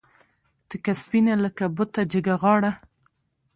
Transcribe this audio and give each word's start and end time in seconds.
تکه 0.69 0.93
سپینه 1.03 1.33
لکه 1.43 1.65
بته 1.75 2.01
جګه 2.11 2.35
غاړه 2.41 2.71